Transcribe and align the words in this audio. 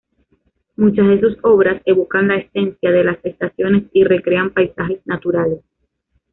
Muchas 0.77 1.07
de 1.09 1.19
sus 1.19 1.37
obras 1.43 1.79
evocan 1.85 2.29
la 2.29 2.37
esencia 2.37 2.91
de 2.91 3.03
las 3.03 3.23
estaciones 3.23 3.83
y 3.93 4.03
recrean 4.03 4.49
paisajes 4.49 4.99
naturales. 5.05 5.59